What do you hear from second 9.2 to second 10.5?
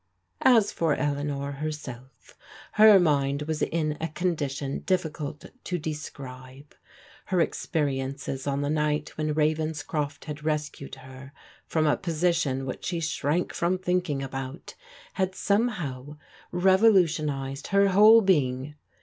Ravenscroft had